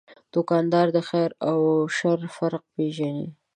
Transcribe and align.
دوکاندار 0.33 0.87
د 0.95 0.97
خیر 1.09 1.29
او 1.49 1.59
شر 1.97 2.19
فرق 2.35 2.63
پېژني. 2.73 3.27